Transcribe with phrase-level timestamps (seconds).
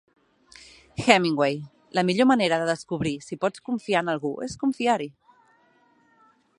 [1.07, 1.59] Hemingway:
[1.99, 5.11] la millor manera de descobrir si pots confiar en algú és confiar-hi.